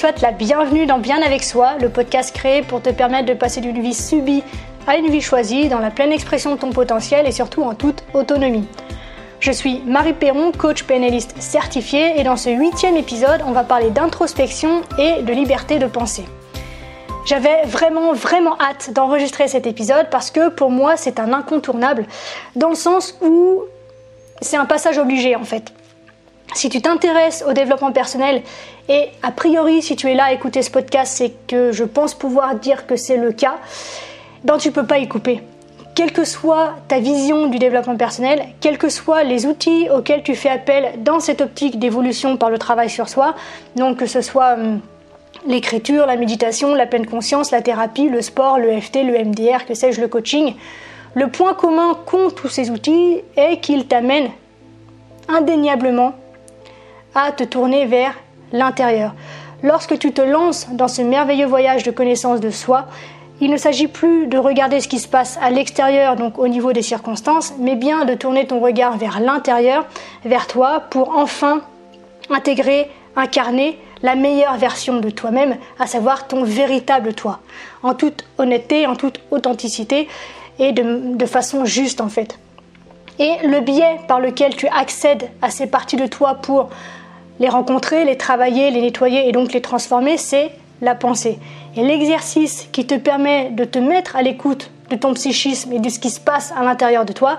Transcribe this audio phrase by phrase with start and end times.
[0.00, 3.34] te souhaite la bienvenue dans Bien avec soi, le podcast créé pour te permettre de
[3.34, 4.42] passer d'une vie subie
[4.86, 8.02] à une vie choisie dans la pleine expression de ton potentiel et surtout en toute
[8.14, 8.66] autonomie.
[9.40, 13.90] Je suis Marie Perron, coach PNListe certifiée et dans ce huitième épisode, on va parler
[13.90, 16.24] d'introspection et de liberté de penser.
[17.26, 22.06] J'avais vraiment vraiment hâte d'enregistrer cet épisode parce que pour moi c'est un incontournable
[22.56, 23.64] dans le sens où
[24.40, 25.74] c'est un passage obligé en fait.
[26.54, 28.42] Si tu t'intéresses au développement personnel
[28.88, 32.14] et a priori si tu es là à écouter ce podcast c'est que je pense
[32.14, 33.58] pouvoir dire que c'est le cas,
[34.44, 35.42] ben tu peux pas y couper.
[35.94, 40.34] Quelle que soit ta vision du développement personnel, quels que soient les outils auxquels tu
[40.34, 43.34] fais appel dans cette optique d'évolution par le travail sur soi,
[43.76, 44.80] donc que ce soit hum,
[45.46, 49.74] l'écriture, la méditation, la pleine conscience, la thérapie, le sport, le FT, le MDR, que
[49.74, 50.54] sais-je, le coaching,
[51.14, 54.30] le point commun qu'ont tous ces outils est qu'ils t'amènent
[55.28, 56.14] indéniablement
[57.14, 58.14] à te tourner vers
[58.52, 59.14] l'intérieur.
[59.62, 62.86] Lorsque tu te lances dans ce merveilleux voyage de connaissance de soi,
[63.40, 66.72] il ne s'agit plus de regarder ce qui se passe à l'extérieur, donc au niveau
[66.72, 69.86] des circonstances, mais bien de tourner ton regard vers l'intérieur,
[70.24, 71.62] vers toi, pour enfin
[72.28, 77.40] intégrer, incarner la meilleure version de toi-même, à savoir ton véritable toi,
[77.82, 80.08] en toute honnêteté, en toute authenticité
[80.58, 82.38] et de, de façon juste en fait.
[83.18, 86.70] Et le biais par lequel tu accèdes à ces parties de toi pour
[87.40, 90.52] les rencontrer, les travailler, les nettoyer et donc les transformer, c'est
[90.82, 91.38] la pensée.
[91.76, 95.88] Et l'exercice qui te permet de te mettre à l'écoute de ton psychisme et de
[95.88, 97.38] ce qui se passe à l'intérieur de toi,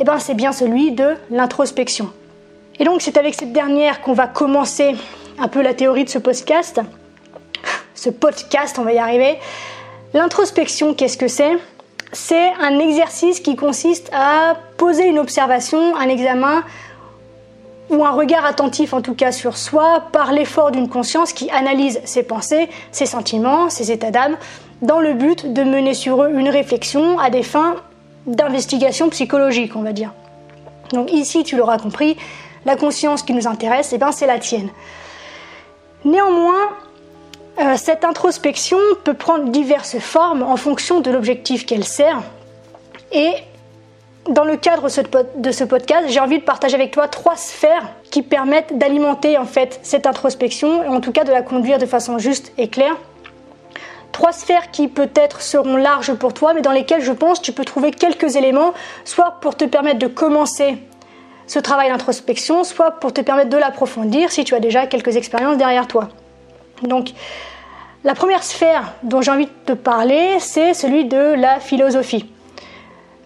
[0.00, 2.10] eh ben, c'est bien celui de l'introspection.
[2.78, 4.96] Et donc c'est avec cette dernière qu'on va commencer
[5.38, 6.80] un peu la théorie de ce podcast.
[7.94, 9.38] Ce podcast, on va y arriver.
[10.14, 11.52] L'introspection, qu'est-ce que c'est?
[12.12, 16.62] C'est un exercice qui consiste à poser une observation, un examen
[17.90, 22.00] ou un regard attentif en tout cas sur soi par l'effort d'une conscience qui analyse
[22.04, 24.36] ses pensées, ses sentiments, ses états d'âme,
[24.82, 27.76] dans le but de mener sur eux une réflexion à des fins
[28.26, 30.12] d'investigation psychologique, on va dire.
[30.92, 32.16] Donc ici, tu l'auras compris,
[32.64, 34.68] la conscience qui nous intéresse, eh ben, c'est la tienne.
[36.04, 36.70] Néanmoins,
[37.60, 42.22] euh, cette introspection peut prendre diverses formes en fonction de l'objectif qu'elle sert
[43.12, 43.32] et
[44.28, 44.88] dans le cadre
[45.36, 49.44] de ce podcast, j'ai envie de partager avec toi trois sphères qui permettent d'alimenter en
[49.44, 52.96] fait cette introspection en tout cas de la conduire de façon juste et claire.
[54.12, 57.64] Trois sphères qui peut-être seront larges pour toi, mais dans lesquelles je pense tu peux
[57.64, 58.72] trouver quelques éléments,
[59.04, 60.78] soit pour te permettre de commencer
[61.46, 65.58] ce travail d'introspection, soit pour te permettre de l'approfondir si tu as déjà quelques expériences
[65.58, 66.08] derrière toi.
[66.82, 67.10] Donc,
[68.04, 72.26] la première sphère dont j'ai envie de te parler, c'est celui de la philosophie.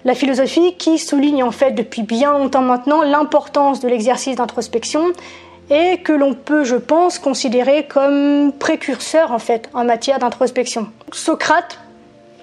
[0.09, 5.13] La philosophie qui souligne en fait depuis bien longtemps maintenant l'importance de l'exercice d'introspection
[5.69, 10.87] et que l'on peut, je pense, considérer comme précurseur en fait en matière d'introspection.
[11.13, 11.79] Socrate,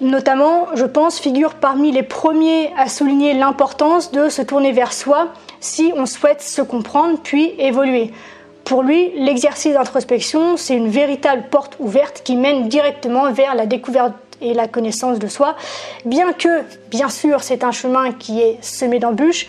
[0.00, 5.32] notamment, je pense, figure parmi les premiers à souligner l'importance de se tourner vers soi
[5.58, 8.12] si on souhaite se comprendre puis évoluer.
[8.62, 14.12] Pour lui, l'exercice d'introspection, c'est une véritable porte ouverte qui mène directement vers la découverte
[14.40, 15.56] et la connaissance de soi,
[16.04, 19.46] bien que, bien sûr, c'est un chemin qui est semé d'embûches,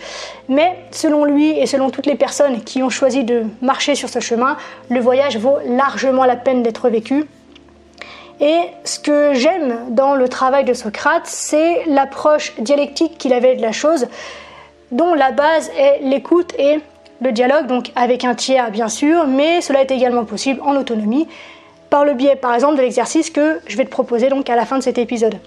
[0.48, 4.20] mais selon lui et selon toutes les personnes qui ont choisi de marcher sur ce
[4.20, 4.56] chemin,
[4.88, 7.26] le voyage vaut largement la peine d'être vécu.
[8.40, 13.62] Et ce que j'aime dans le travail de Socrate, c'est l'approche dialectique qu'il avait de
[13.62, 14.06] la chose,
[14.92, 16.80] dont la base est l'écoute et
[17.20, 21.26] le dialogue, donc avec un tiers bien sûr, mais cela est également possible en autonomie
[21.90, 24.64] par le biais par exemple de l'exercice que je vais te proposer donc à la
[24.64, 25.38] fin de cet épisode.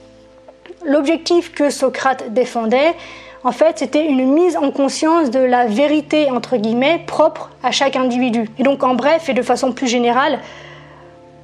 [0.86, 2.96] L'objectif que Socrate défendait,
[3.44, 7.96] en fait, c'était une mise en conscience de la vérité entre guillemets propre à chaque
[7.96, 8.50] individu.
[8.58, 10.40] Et donc en bref et de façon plus générale,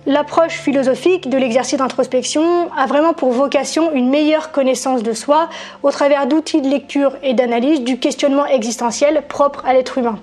[0.09, 5.49] L'approche philosophique de l'exercice d'introspection a vraiment pour vocation une meilleure connaissance de soi
[5.83, 10.17] au travers d'outils de lecture et d'analyse du questionnement existentiel propre à l'être humain.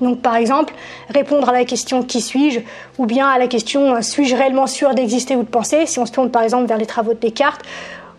[0.00, 0.74] Donc par exemple,
[1.08, 2.60] répondre à la question qui suis-je
[2.98, 6.12] ou bien à la question suis-je réellement sûr d'exister ou de penser si on se
[6.12, 7.62] tourne par exemple vers les travaux de Descartes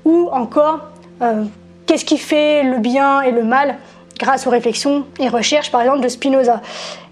[0.05, 0.79] ou encore
[1.21, 1.43] euh,
[1.85, 3.77] qu'est-ce qui fait le bien et le mal
[4.17, 6.61] grâce aux réflexions et recherches par exemple de Spinoza.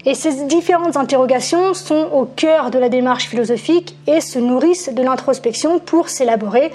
[0.06, 5.02] Et ces différentes interrogations sont au cœur de la démarche philosophique et se nourrissent de
[5.02, 6.72] l'introspection pour s'élaborer,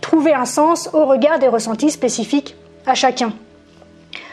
[0.00, 2.54] trouver un sens au regard des ressentis spécifiques
[2.86, 3.32] à chacun.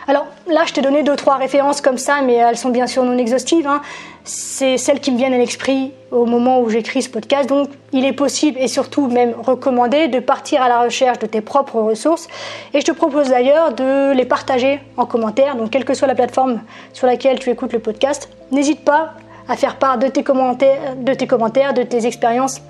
[0.08, 3.04] Alors là, je t'ai donné deux, trois références comme ça, mais elles sont bien sûr
[3.04, 3.66] non exhaustives.
[3.66, 3.82] Hein.
[4.24, 7.50] C'est celles qui me viennent à l'esprit au moment où j'écris ce podcast.
[7.50, 11.42] Donc, il est possible et surtout même recommandé de partir à la recherche de tes
[11.42, 12.28] propres ressources.
[12.74, 15.56] Et je te propose d'ailleurs de les partager en commentaire.
[15.56, 16.62] Donc, quelle que soit la plateforme
[16.94, 19.14] sur laquelle tu écoutes le podcast, n'hésite pas
[19.48, 22.62] à faire part de tes commentaires, de tes, commentaires, de tes expériences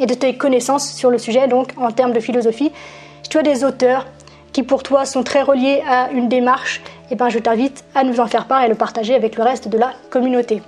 [0.00, 2.72] et de tes connaissances sur le sujet, donc en termes de philosophie.
[3.22, 4.06] Si tu as des auteurs
[4.58, 6.82] qui pour toi sont très reliés à une démarche,
[7.12, 9.68] eh ben, je t'invite à nous en faire part et le partager avec le reste
[9.68, 10.62] de la communauté.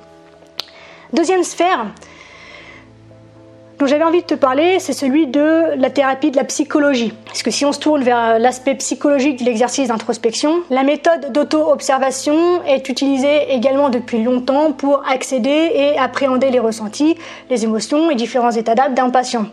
[1.13, 1.87] Deuxième sphère
[3.81, 7.13] dont j'avais envie de te parler, c'est celui de la thérapie de la psychologie.
[7.25, 12.63] Parce que si on se tourne vers l'aspect psychologique de l'exercice d'introspection, la méthode d'auto-observation
[12.69, 17.17] est utilisée également depuis longtemps pour accéder et appréhender les ressentis,
[17.49, 19.47] les émotions et différents états d'âme d'un patient.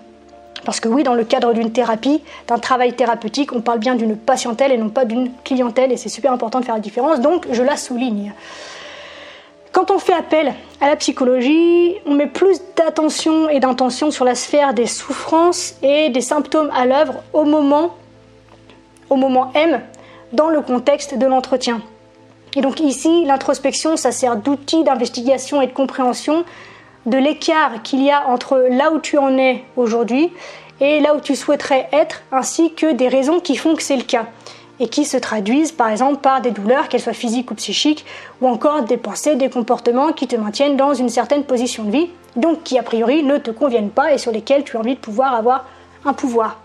[0.65, 4.17] Parce que oui, dans le cadre d'une thérapie, d'un travail thérapeutique, on parle bien d'une
[4.17, 7.47] patientèle et non pas d'une clientèle, et c'est super important de faire la différence, donc
[7.51, 8.33] je la souligne.
[9.71, 14.33] Quand on fait appel à la psychologie, on met plus d'attention et d'intention sur la
[14.33, 17.95] sphère des souffrances et des symptômes à l'œuvre au moment,
[19.09, 19.81] au moment M,
[20.33, 21.81] dans le contexte de l'entretien.
[22.55, 26.43] Et donc ici, l'introspection, ça sert d'outil d'investigation et de compréhension
[27.07, 30.31] de l'écart qu'il y a entre là où tu en es aujourd'hui
[30.79, 34.03] et là où tu souhaiterais être, ainsi que des raisons qui font que c'est le
[34.03, 34.25] cas
[34.79, 38.05] et qui se traduisent par exemple par des douleurs, qu'elles soient physiques ou psychiques,
[38.41, 42.09] ou encore des pensées, des comportements qui te maintiennent dans une certaine position de vie,
[42.35, 44.99] donc qui a priori ne te conviennent pas et sur lesquels tu as envie de
[44.99, 45.65] pouvoir avoir
[46.05, 46.59] un pouvoir.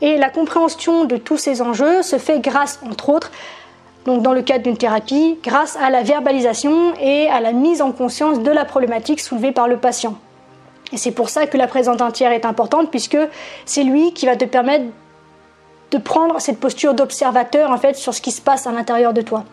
[0.00, 3.30] Et la compréhension de tous ces enjeux se fait grâce, entre autres,
[4.04, 7.92] donc dans le cadre d'une thérapie, grâce à la verbalisation et à la mise en
[7.92, 10.14] conscience de la problématique soulevée par le patient.
[10.92, 13.18] Et c'est pour ça que la présence entière est importante, puisque
[13.64, 14.84] c'est lui qui va te permettre
[15.90, 19.22] de prendre cette posture d'observateur en fait sur ce qui se passe à l'intérieur de
[19.22, 19.44] toi.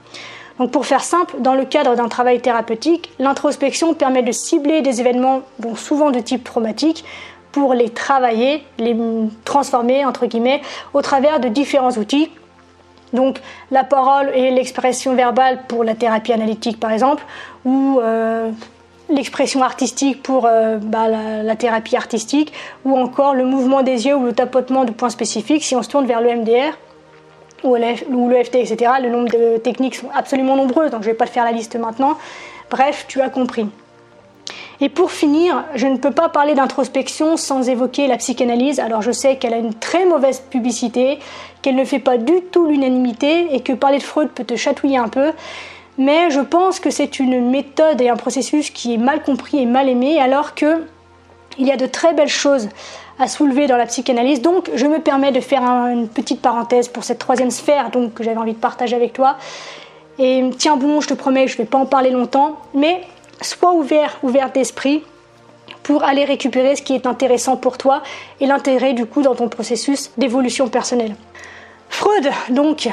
[0.59, 4.99] Donc pour faire simple, dans le cadre d'un travail thérapeutique, l'introspection permet de cibler des
[4.99, 5.41] événements,
[5.75, 7.05] souvent de type traumatique,
[7.51, 8.95] pour les travailler, les
[9.43, 10.61] transformer entre guillemets
[10.93, 12.29] au travers de différents outils.
[13.13, 13.39] Donc
[13.71, 17.23] la parole et l'expression verbale pour la thérapie analytique par exemple,
[17.65, 18.49] ou euh,
[19.09, 22.53] l'expression artistique pour euh, bah, la, thérapie artistique,
[22.85, 25.89] ou encore le mouvement des yeux ou le tapotement de points spécifiques si on se
[25.89, 26.77] tourne vers le MDR
[27.63, 28.93] ou l'EFT, etc.
[29.03, 31.75] Le nombre de techniques sont absolument nombreuses, donc je ne vais pas faire la liste
[31.75, 32.17] maintenant.
[32.71, 33.67] Bref, tu as compris.
[34.79, 38.79] Et pour finir, je ne peux pas parler d'introspection sans évoquer la psychanalyse.
[38.79, 41.19] Alors je sais qu'elle a une très mauvaise publicité,
[41.61, 44.97] qu'elle ne fait pas du tout l'unanimité et que parler de Freud peut te chatouiller
[44.97, 45.31] un peu
[45.97, 49.65] mais je pense que c'est une méthode et un processus qui est mal compris et
[49.65, 50.83] mal aimé, alors que
[51.57, 52.69] il y a de très belles choses
[53.19, 54.41] à soulever dans la psychanalyse.
[54.41, 58.23] Donc, je me permets de faire une petite parenthèse pour cette troisième sphère donc, que
[58.23, 59.35] j'avais envie de partager avec toi.
[60.17, 63.01] Et tiens bon, je te promets, je ne vais pas en parler longtemps, mais
[63.41, 65.03] sois ouvert, ouvert d'esprit
[65.83, 68.03] pour aller récupérer ce qui est intéressant pour toi
[68.39, 71.15] et l'intérêt du coup dans ton processus d'évolution personnelle.
[71.89, 72.87] Freud, donc,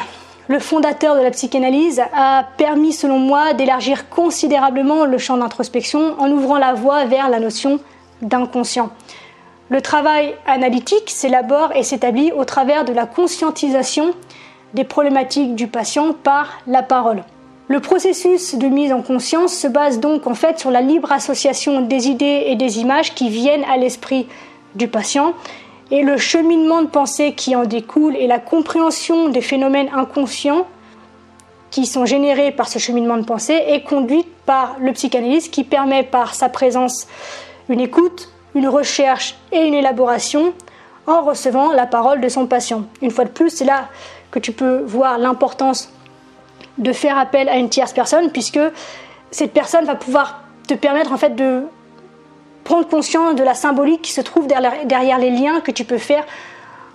[0.48, 6.30] le fondateur de la psychanalyse, a permis, selon moi, d'élargir considérablement le champ d'introspection en
[6.30, 7.80] ouvrant la voie vers la notion
[8.22, 8.90] d'inconscient.
[9.68, 14.14] Le travail analytique s'élabore et s'établit au travers de la conscientisation
[14.72, 17.22] des problématiques du patient par la parole.
[17.68, 21.82] Le processus de mise en conscience se base donc en fait sur la libre association
[21.82, 24.26] des idées et des images qui viennent à l'esprit
[24.74, 25.34] du patient
[25.90, 30.66] et le cheminement de pensée qui en découle et la compréhension des phénomènes inconscients
[31.70, 36.04] qui sont générés par ce cheminement de pensée est conduite par le psychanalyste qui permet
[36.04, 37.06] par sa présence
[37.68, 40.54] une écoute, une recherche et une élaboration
[41.06, 42.84] en recevant la parole de son patient.
[43.02, 43.88] Une fois de plus, c'est là
[44.30, 45.92] que tu peux voir l'importance
[46.78, 48.60] de faire appel à une tierce personne puisque
[49.30, 51.62] cette personne va pouvoir te permettre en fait de
[52.64, 56.24] prendre conscience de la symbolique qui se trouve derrière les liens que tu peux faire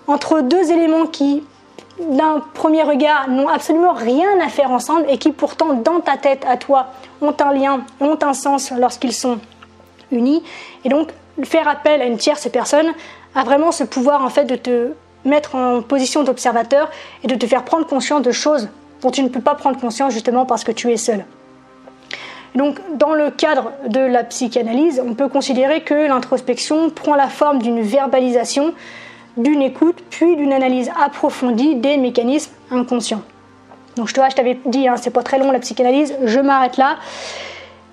[0.07, 1.43] entre deux éléments qui,
[1.99, 6.45] d'un premier regard, n'ont absolument rien à faire ensemble et qui pourtant, dans ta tête,
[6.47, 6.87] à toi,
[7.21, 9.39] ont un lien, ont un sens lorsqu'ils sont
[10.11, 10.43] unis.
[10.83, 11.09] Et donc,
[11.43, 12.93] faire appel à une tierce personne
[13.35, 14.91] a vraiment ce pouvoir, en fait, de te
[15.25, 16.91] mettre en position d'observateur
[17.23, 18.69] et de te faire prendre conscience de choses
[19.03, 21.25] dont tu ne peux pas prendre conscience justement parce que tu es seul.
[22.55, 27.59] Donc, dans le cadre de la psychanalyse, on peut considérer que l'introspection prend la forme
[27.59, 28.73] d'une verbalisation,
[29.37, 33.23] d'une écoute, puis d'une analyse approfondie des mécanismes inconscients.
[33.95, 36.97] Donc, je te t'avais dit, hein, c'est pas très long la psychanalyse, je m'arrête là.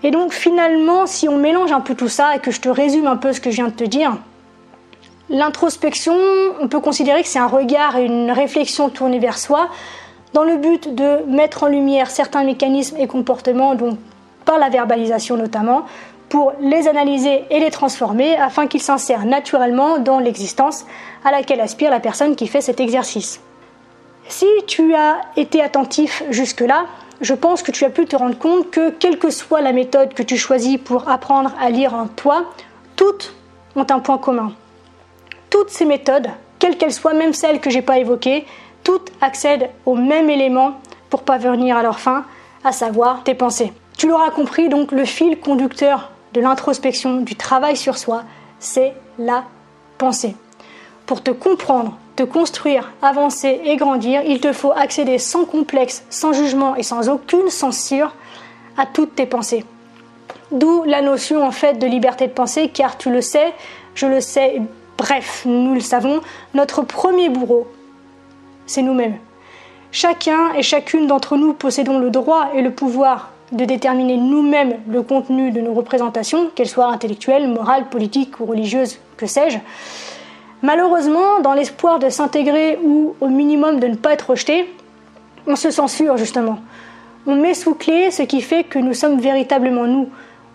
[0.03, 3.07] Et donc, finalement, si on mélange un peu tout ça et que je te résume
[3.07, 4.17] un peu ce que je viens de te dire,
[5.31, 6.15] l'introspection,
[6.61, 9.69] on peut considérer que c'est un regard et une réflexion tournée vers soi
[10.33, 13.99] dans le but de mettre en lumière certains mécanismes et comportements dont
[14.45, 15.85] par la verbalisation notamment,
[16.29, 20.87] pour les analyser et les transformer afin qu'ils s'insèrent naturellement dans l'existence
[21.25, 23.41] à laquelle aspire la personne qui fait cet exercice.
[24.29, 26.87] Si tu as été attentif jusque-là,
[27.21, 30.15] je pense que tu as pu te rendre compte que quelle que soit la méthode
[30.15, 32.45] que tu choisis pour apprendre à lire en toi,
[32.97, 33.35] toutes
[33.75, 34.53] ont un point commun.
[35.51, 36.29] Toutes ces méthodes,
[36.61, 38.47] quelles qu'elles soient, même celles que je n'ai pas évoquées,
[38.85, 42.25] toutes accèdent au même élément pour parvenir à leur fin,
[42.65, 43.73] à savoir tes pensées.
[43.97, 48.23] Tu l'auras compris, donc le fil conducteur de l'introspection, du travail sur soi,
[48.59, 49.45] c'est la
[49.99, 50.35] pensée.
[51.07, 56.33] Pour te comprendre, te construire, avancer et grandir, il te faut accéder sans complexe, sans
[56.33, 58.15] jugement et sans aucune censure
[58.77, 59.65] à toutes tes pensées.
[60.53, 63.53] D'où la notion en fait de liberté de penser, car tu le sais,
[63.95, 64.61] je le sais,
[64.99, 66.21] bref, nous le savons,
[66.55, 67.67] notre premier bourreau,
[68.71, 69.17] c'est nous-mêmes.
[69.91, 75.03] Chacun et chacune d'entre nous possédons le droit et le pouvoir de déterminer nous-mêmes le
[75.03, 79.59] contenu de nos représentations, qu'elles soient intellectuelles, morales, politiques ou religieuses, que sais-je.
[80.63, 84.73] Malheureusement, dans l'espoir de s'intégrer ou au minimum de ne pas être rejeté,
[85.49, 86.61] on se censure justement.
[87.27, 90.09] On met sous clé ce qui fait que nous sommes véritablement nous.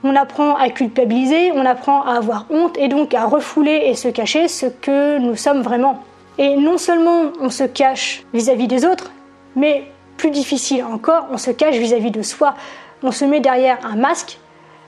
[0.05, 4.07] On apprend à culpabiliser, on apprend à avoir honte et donc à refouler et se
[4.07, 6.01] cacher ce que nous sommes vraiment.
[6.37, 9.11] Et non seulement on se cache vis-à-vis des autres,
[9.55, 12.55] mais plus difficile encore, on se cache vis-à-vis de soi.
[13.03, 14.37] On se met derrière un masque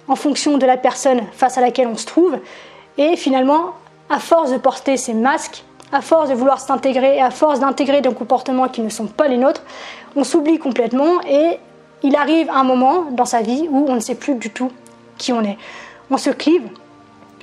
[0.08, 2.38] en fonction de la personne face à laquelle on se trouve.
[2.98, 3.74] Et finalement,
[4.10, 8.02] à force de porter ces masques, à force de vouloir s'intégrer et à force d'intégrer
[8.02, 9.64] des comportements qui ne sont pas les nôtres,
[10.16, 11.60] on s'oublie complètement et
[12.04, 14.72] il arrive un moment dans sa vie où on ne sait plus du tout
[15.18, 15.58] qui on est.
[16.10, 16.64] On se clive,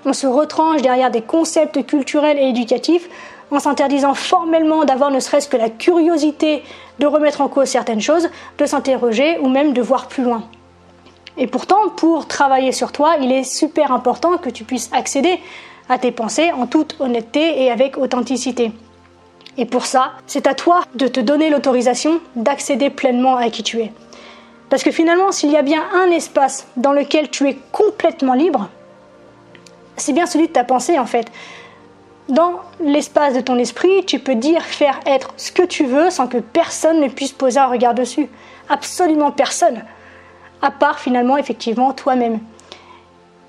[0.04, 3.08] on se retranche derrière des concepts culturels et éducatifs
[3.54, 6.62] en s'interdisant formellement d'avoir ne serait-ce que la curiosité
[6.98, 10.44] de remettre en cause certaines choses, de s'interroger ou même de voir plus loin.
[11.36, 15.40] Et pourtant, pour travailler sur toi, il est super important que tu puisses accéder
[15.88, 18.72] à tes pensées en toute honnêteté et avec authenticité.
[19.56, 23.80] Et pour ça, c'est à toi de te donner l'autorisation d'accéder pleinement à qui tu
[23.80, 23.92] es.
[24.70, 28.68] Parce que finalement, s'il y a bien un espace dans lequel tu es complètement libre,
[29.96, 31.30] c'est bien celui de ta pensée en fait.
[32.28, 36.26] Dans l'espace de ton esprit, tu peux dire, faire, être ce que tu veux sans
[36.26, 38.28] que personne ne puisse poser un regard dessus.
[38.70, 39.84] Absolument personne.
[40.62, 42.38] À part finalement, effectivement, toi-même.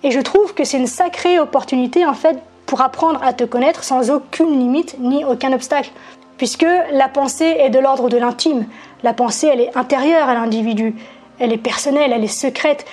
[0.04, 3.84] Et je trouve que c'est une sacrée opportunité en fait pour apprendre à te connaître
[3.86, 5.92] sans aucune limite ni aucun obstacle.
[6.38, 8.66] Puisque la pensée est de l'ordre de l'intime.
[9.04, 10.96] La pensée, elle est intérieure à l'individu.
[11.40, 12.86] Elle est personnelle, elle est secrète.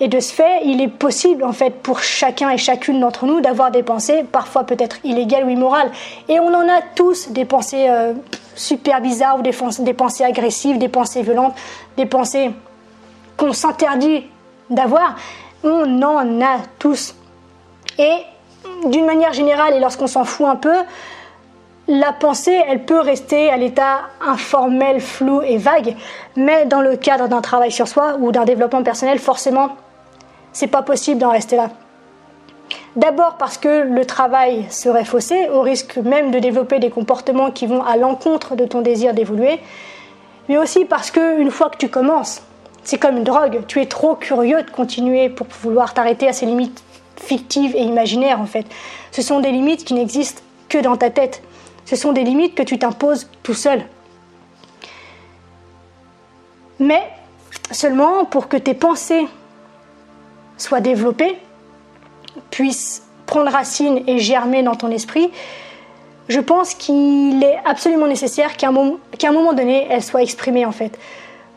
[0.00, 3.40] Et de ce fait, il est possible en fait pour chacun et chacune d'entre nous
[3.40, 5.90] d'avoir des pensées, parfois peut-être illégales ou immorales.
[6.28, 8.12] Et on en a tous des pensées euh,
[8.54, 11.54] super bizarres ou des, des pensées agressives, des pensées violentes,
[11.96, 12.52] des pensées
[13.36, 14.24] qu'on s'interdit
[14.70, 15.16] d'avoir.
[15.64, 17.16] On en a tous.
[17.98, 18.18] Et
[18.86, 20.76] d'une manière générale, et lorsqu'on s'en fout un peu,
[21.88, 25.96] la pensée, elle peut rester à l'état informel, flou et vague,
[26.36, 29.70] mais dans le cadre d'un travail sur soi ou d'un développement personnel, forcément,
[30.52, 31.70] c'est pas possible d'en rester là.
[32.96, 37.66] D'abord parce que le travail serait faussé, au risque même de développer des comportements qui
[37.66, 39.60] vont à l'encontre de ton désir d'évoluer,
[40.48, 42.42] mais aussi parce que une fois que tu commences,
[42.82, 43.60] c'est comme une drogue.
[43.68, 46.82] Tu es trop curieux de continuer pour vouloir t'arrêter à ces limites
[47.16, 48.66] fictives et imaginaires en fait.
[49.12, 51.42] Ce sont des limites qui n'existent que dans ta tête.
[51.84, 53.82] Ce sont des limites que tu t'imposes tout seul.
[56.78, 57.02] Mais
[57.70, 59.26] seulement pour que tes pensées
[60.58, 61.38] soient développées,
[62.50, 65.30] puissent prendre racine et germer dans ton esprit,
[66.28, 70.98] je pense qu'il est absolument nécessaire qu'à un, moment donné, elles soient exprimées en fait.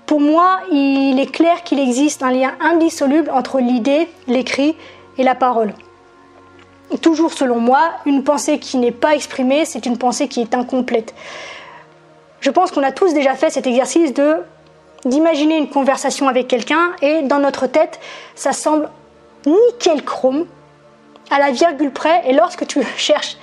[0.05, 4.75] Pour moi, il est clair qu'il existe un lien indissoluble entre l'idée, l'écrit
[5.17, 5.74] et la parole.
[7.01, 11.13] toujours selon moi, une pensée qui n'est pas exprimée, c'est une pensée qui est incomplète.
[12.39, 14.38] Je pense qu'on a tous déjà fait cet exercice de
[15.05, 18.00] d'imaginer une conversation avec quelqu'un et dans notre tête,
[18.36, 18.89] ça semble
[19.46, 20.46] nickel chrome
[21.29, 23.38] à la virgule près et lorsque tu cherches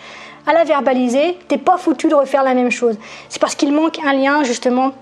[0.47, 2.97] à la verbaliser, t'es pas foutu de refaire la même chose.
[3.29, 4.93] C'est parce qu'il manque un lien justement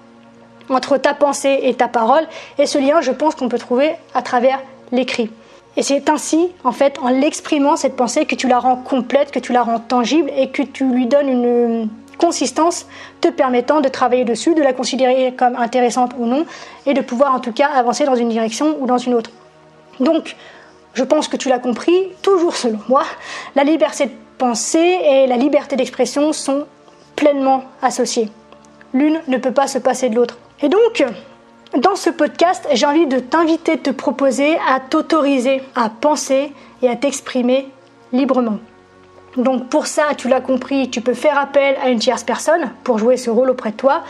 [0.68, 2.26] entre ta pensée et ta parole.
[2.58, 4.58] Et ce lien, je pense qu'on peut trouver à travers
[4.90, 5.30] l'écrit.
[5.76, 9.38] Et c'est ainsi, en fait, en l'exprimant, cette pensée, que tu la rends complète, que
[9.38, 12.86] tu la rends tangible et que tu lui donnes une consistance
[13.20, 16.46] te permettant de travailler dessus, de la considérer comme intéressante ou non,
[16.86, 19.30] et de pouvoir en tout cas avancer dans une direction ou dans une autre.
[20.00, 20.36] Donc,
[20.94, 23.04] je pense que tu l'as compris, toujours selon moi,
[23.54, 26.66] la liberté de penser et la liberté d'expression sont
[27.14, 28.30] pleinement associées.
[28.92, 30.38] L'une ne peut pas se passer de l'autre.
[30.62, 31.04] Et donc,
[31.76, 36.88] dans ce podcast, j'ai envie de t'inviter, de te proposer à t'autoriser à penser et
[36.88, 37.68] à t'exprimer
[38.12, 38.58] librement.
[39.36, 42.98] Donc pour ça, tu l'as compris, tu peux faire appel à une tierce personne pour
[42.98, 44.02] jouer ce rôle auprès de toi.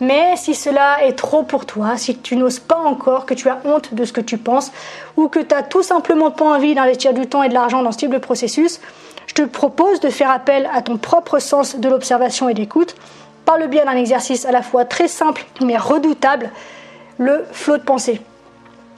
[0.00, 3.60] Mais si cela est trop pour toi, si tu n'oses pas encore, que tu as
[3.64, 4.72] honte de ce que tu penses,
[5.16, 7.92] ou que tu n'as tout simplement pas envie d'investir du temps et de l'argent dans
[7.92, 8.80] ce type de processus,
[9.26, 12.96] je te propose de faire appel à ton propre sens de l'observation et d'écoute
[13.44, 16.50] par le biais d'un exercice à la fois très simple mais redoutable,
[17.18, 18.20] le flot de pensée.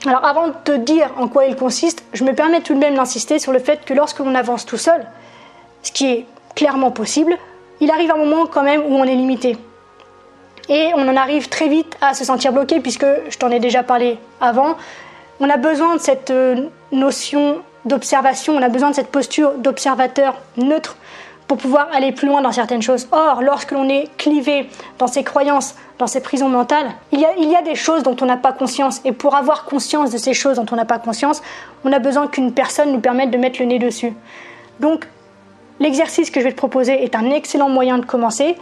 [0.05, 2.95] Alors avant de te dire en quoi il consiste, je me permets tout de même
[2.95, 5.05] d'insister sur le fait que lorsque l'on avance tout seul,
[5.85, 6.25] ce qui est
[6.55, 7.37] clairement possible,
[7.79, 9.57] il arrive un moment quand même où on est limité.
[10.67, 13.83] Et on en arrive très vite à se sentir bloqué puisque, je t'en ai déjà
[13.83, 14.77] parlé avant,
[15.39, 20.35] on a besoin de cette euh, notion d'observation, on a besoin de cette posture d'observateur
[20.57, 20.97] neutre
[21.47, 23.07] pour pouvoir aller plus loin dans certaines choses.
[23.11, 27.61] Or, lorsque l'on est clivé dans ses croyances, dans ses prisons mentales, il y a,
[27.61, 29.01] des choses dont on n'a pas conscience.
[29.05, 31.43] Et pour avoir conscience de ces choses dont on n'a pas conscience,
[31.83, 34.13] on a besoin qu'une personne nous permette de mettre le nez dessus.
[34.79, 35.07] Donc,
[35.79, 38.55] l'exercice que je vais te proposer est un excellent moyen de commencer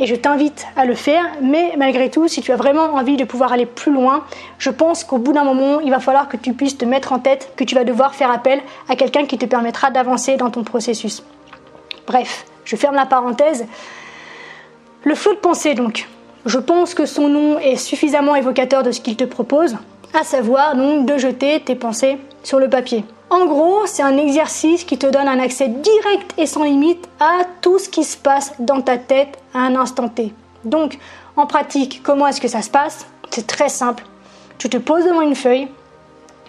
[0.00, 1.24] et je t'invite à le faire.
[1.42, 4.24] Mais malgré tout, si tu as vraiment envie de pouvoir aller plus loin,
[4.58, 7.18] je pense qu'au bout d'un moment, il va falloir que tu puisses te mettre en
[7.18, 10.64] tête que tu vas devoir faire appel à quelqu'un qui te permettra d'avancer dans ton
[10.64, 11.22] processus.
[12.06, 13.66] Bref, je ferme la parenthèse.
[15.04, 16.08] Le flot de pensée, donc.
[16.46, 19.76] Je pense que son nom est suffisamment évocateur de ce qu'il te propose,
[20.18, 23.04] à savoir donc de jeter tes pensées sur le papier.
[23.30, 27.40] En gros, c'est un exercice qui te donne un accès direct et sans limite à
[27.60, 30.32] tout ce qui se passe dans ta tête à un instant T.
[30.64, 30.98] Donc,
[31.36, 33.06] en pratique, comment est-ce que ça se passe?
[33.30, 34.04] C'est très simple.
[34.56, 35.68] Tu te poses devant une feuille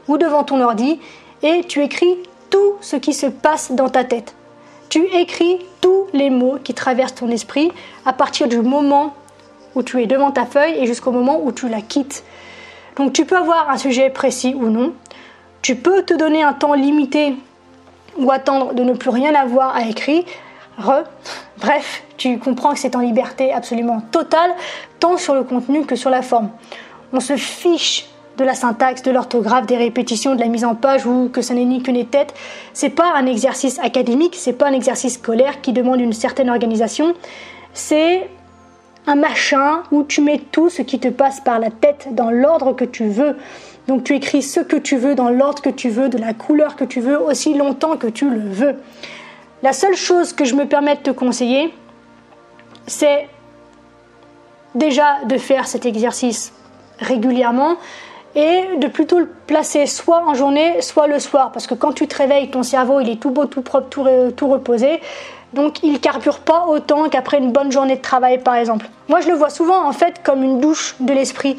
[0.07, 0.99] ou devant ton ordi
[1.43, 2.17] et tu écris
[2.49, 4.33] tout ce qui se passe dans ta tête.
[4.87, 7.71] Tu écris tous les mots qui traversent ton esprit
[8.05, 9.15] à partir du moment
[9.75, 12.23] où tu es devant ta feuille et jusqu'au moment où tu la quittes.
[12.95, 14.93] Donc tu peux avoir un sujet précis ou non,
[15.61, 17.35] tu peux te donner un temps limité
[18.17, 20.23] ou attendre de ne plus rien avoir à écrire.
[21.57, 24.51] Bref, tu comprends que c'est en liberté absolument totale,
[24.99, 26.49] tant sur le contenu que sur la forme.
[27.11, 28.05] On se fiche
[28.37, 31.53] de la syntaxe, de l'orthographe, des répétitions, de la mise en page ou que ça
[31.53, 32.33] n'est ni que des têtes.
[32.71, 37.13] C'est pas un exercice académique, c'est pas un exercice scolaire qui demande une certaine organisation.
[37.73, 38.29] C'est
[39.09, 42.73] un machin où tu mets tout ce qui te passe par la tête dans l'ordre
[42.73, 43.35] que tu veux.
[43.87, 46.75] Donc tu écris ce que tu veux dans l'ordre que tu veux, de la couleur
[46.75, 48.75] que tu veux, aussi longtemps que tu le veux.
[49.63, 51.73] La seule chose que je me permets de te conseiller,
[52.85, 53.27] c'est
[54.75, 56.53] déjà de faire cet exercice
[56.99, 57.77] régulièrement
[58.35, 61.51] et de plutôt le placer soit en journée, soit le soir.
[61.51, 64.05] Parce que quand tu te réveilles, ton cerveau, il est tout beau, tout propre, tout,
[64.35, 65.01] tout reposé.
[65.53, 68.87] Donc il carbure pas autant qu'après une bonne journée de travail par exemple.
[69.07, 71.57] Moi je le vois souvent en fait comme une douche de l'esprit.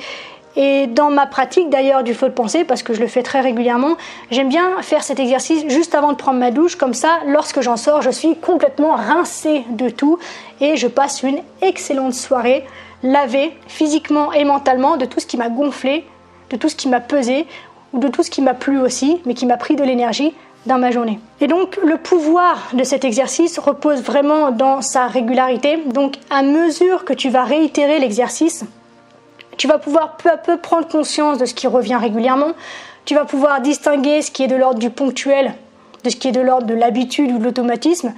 [0.56, 3.40] Et dans ma pratique d'ailleurs du flot de pensée, parce que je le fais très
[3.40, 3.96] régulièrement,
[4.30, 7.76] j'aime bien faire cet exercice juste avant de prendre ma douche, comme ça, lorsque j'en
[7.76, 10.18] sors, je suis complètement rincée de tout
[10.60, 12.66] et je passe une excellente soirée,
[13.02, 16.04] lavée physiquement et mentalement de tout ce qui m'a gonflé,
[16.50, 17.46] de tout ce qui m'a pesé
[17.92, 20.34] ou de tout ce qui m'a plu aussi, mais qui m'a pris de l'énergie
[20.66, 21.18] dans ma journée.
[21.40, 25.78] Et donc le pouvoir de cet exercice repose vraiment dans sa régularité.
[25.86, 28.64] Donc à mesure que tu vas réitérer l'exercice,
[29.56, 32.52] tu vas pouvoir peu à peu prendre conscience de ce qui revient régulièrement.
[33.04, 35.54] Tu vas pouvoir distinguer ce qui est de l'ordre du ponctuel
[36.04, 38.14] de ce qui est de l'ordre de l'habitude ou de l'automatisme.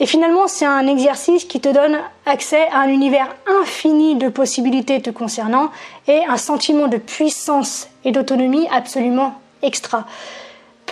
[0.00, 3.28] Et finalement, c'est un exercice qui te donne accès à un univers
[3.60, 5.70] infini de possibilités te concernant
[6.08, 10.06] et un sentiment de puissance et d'autonomie absolument extra.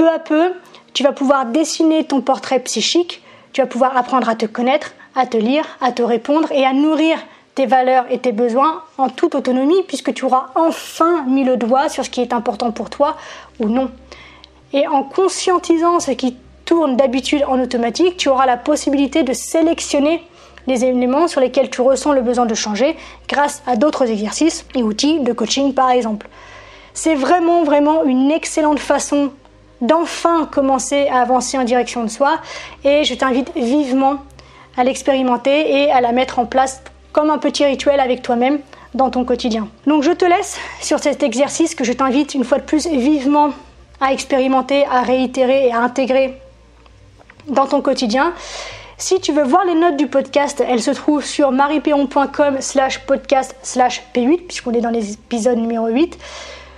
[0.00, 0.54] Peu à peu,
[0.94, 5.26] tu vas pouvoir dessiner ton portrait psychique, tu vas pouvoir apprendre à te connaître, à
[5.26, 7.18] te lire, à te répondre et à nourrir
[7.54, 11.90] tes valeurs et tes besoins en toute autonomie puisque tu auras enfin mis le doigt
[11.90, 13.18] sur ce qui est important pour toi
[13.58, 13.90] ou non.
[14.72, 16.34] Et en conscientisant ce qui
[16.64, 20.22] tourne d'habitude en automatique, tu auras la possibilité de sélectionner
[20.66, 22.96] les éléments sur lesquels tu ressens le besoin de changer
[23.28, 26.26] grâce à d'autres exercices et outils de coaching par exemple.
[26.94, 29.32] C'est vraiment vraiment une excellente façon
[29.80, 32.38] d'enfin commencer à avancer en direction de soi
[32.84, 34.16] et je t'invite vivement
[34.76, 38.60] à l'expérimenter et à la mettre en place comme un petit rituel avec toi-même
[38.94, 39.68] dans ton quotidien.
[39.86, 43.50] Donc je te laisse sur cet exercice que je t'invite une fois de plus vivement
[44.00, 46.40] à expérimenter, à réitérer et à intégrer
[47.48, 48.32] dans ton quotidien.
[48.98, 53.56] Si tu veux voir les notes du podcast, elles se trouvent sur maripéon.com slash podcast
[53.62, 56.18] slash P8 puisqu'on est dans l'épisode numéro 8.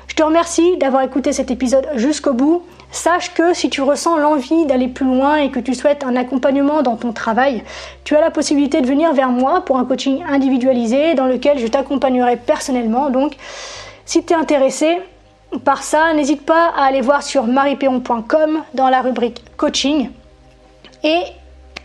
[0.06, 2.62] Je te remercie d'avoir écouté cet épisode jusqu'au bout.
[2.92, 6.82] Sache que si tu ressens l'envie d'aller plus loin et que tu souhaites un accompagnement
[6.82, 7.64] dans ton travail,
[8.04, 11.66] tu as la possibilité de venir vers moi pour un coaching individualisé dans lequel je
[11.66, 13.08] t'accompagnerai personnellement.
[13.08, 13.36] Donc,
[14.04, 15.00] si tu es intéressé
[15.64, 20.10] par ça, n'hésite pas à aller voir sur maripéon.com dans la rubrique coaching.
[21.02, 21.22] Et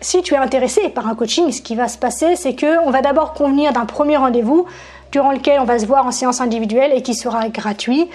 [0.01, 2.91] si tu es intéressé par un coaching, ce qui va se passer, c'est que on
[2.91, 4.65] va d'abord convenir d'un premier rendez-vous
[5.11, 8.07] durant lequel on va se voir en séance individuelle et qui sera gratuit,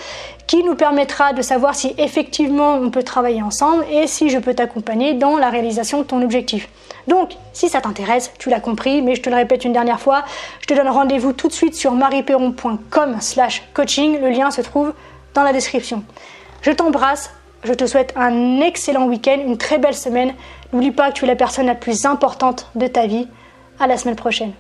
[0.47, 4.55] qui nous permettra de savoir si effectivement on peut travailler ensemble et si je peux
[4.55, 6.69] t'accompagner dans la réalisation de ton objectif.
[7.09, 10.25] Donc, si ça t'intéresse, tu l'as compris, mais je te le répète une dernière fois,
[10.61, 14.21] je te donne rendez-vous tout de suite sur marieperron.com slash coaching.
[14.21, 14.93] Le lien se trouve
[15.35, 16.05] dans la description.
[16.63, 17.31] Je t'embrasse,
[17.65, 20.35] je te souhaite un excellent week-end, une très belle semaine.
[20.73, 23.29] N'oublie pas que tu es la personne la plus importante de ta vie.
[23.81, 24.53] À la semaine prochaine.